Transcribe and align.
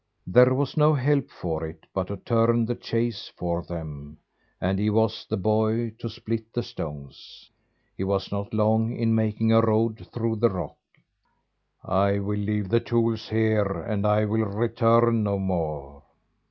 There 0.25 0.55
was 0.55 0.77
no 0.77 0.95
help 0.95 1.29
for 1.29 1.63
it, 1.63 1.85
but 1.93 2.07
to 2.07 2.17
turn 2.17 2.65
the 2.65 2.73
chase 2.73 3.31
for 3.37 3.61
them; 3.61 4.17
and 4.59 4.79
he 4.79 4.89
was 4.89 5.27
the 5.29 5.37
boy 5.37 5.91
to 5.99 6.09
split 6.09 6.51
the 6.53 6.63
stones. 6.63 7.51
He 7.95 8.03
was 8.03 8.31
not 8.31 8.51
long 8.51 8.95
in 8.95 9.13
making 9.13 9.51
a 9.51 9.61
road 9.61 10.07
through 10.11 10.37
the 10.37 10.49
rock. 10.49 10.77
"I 11.83 12.17
will 12.17 12.39
leave 12.39 12.67
the 12.69 12.79
tools 12.79 13.29
here, 13.29 13.63
and 13.63 14.07
I 14.07 14.25
will 14.25 14.45
return 14.45 15.21
no 15.21 15.37
more." 15.37 16.01